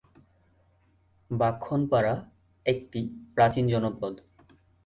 ব্রাহ্মণপাড়া 1.31 2.13
একটি 2.65 2.99
প্রাচীন 3.35 3.65
জনপদ। 3.67 4.13